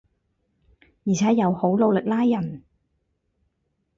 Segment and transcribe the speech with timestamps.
[1.05, 2.63] 而且又好努力拉人